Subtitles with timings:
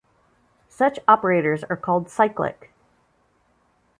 [0.67, 2.73] Such operators are called cyclic.